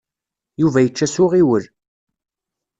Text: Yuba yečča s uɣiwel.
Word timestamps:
Yuba 0.61 0.79
yečča 0.81 1.07
s 1.13 1.15
uɣiwel. 1.23 1.65